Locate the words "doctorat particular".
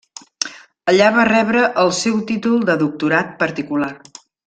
2.83-3.97